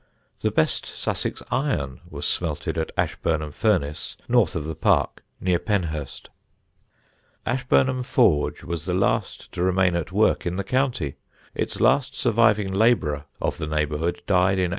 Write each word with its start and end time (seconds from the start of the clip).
The 0.39 0.49
best 0.49 0.87
Sussex 0.87 1.43
iron 1.51 2.01
was 2.09 2.25
smelted 2.25 2.75
at 2.75 2.91
Ashburnham 2.97 3.51
Furnace, 3.51 4.17
north 4.27 4.55
of 4.55 4.65
the 4.65 4.73
park, 4.73 5.23
near 5.39 5.59
Penhurst. 5.59 6.29
Ashburnham 7.45 8.01
Forge 8.01 8.63
was 8.63 8.85
the 8.85 8.95
last 8.95 9.51
to 9.51 9.61
remain 9.61 9.95
at 9.95 10.11
work 10.11 10.47
in 10.47 10.55
the 10.55 10.63
county; 10.63 11.17
its 11.53 11.79
last 11.79 12.15
surviving 12.15 12.73
labourer 12.73 13.25
of 13.39 13.59
the 13.59 13.67
neighbourhood 13.67 14.23
died 14.25 14.57
in 14.57 14.69
1883. 14.69 14.69